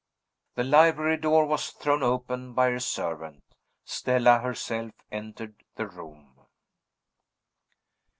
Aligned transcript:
The 0.55 0.63
library 0.63 1.17
door 1.17 1.45
was 1.45 1.69
thrown 1.69 2.01
open 2.01 2.53
by 2.53 2.69
a 2.69 2.79
servant. 2.79 3.43
Stella 3.85 4.39
herself 4.39 4.93
entered 5.11 5.63
the 5.75 5.85
room. 5.87 6.39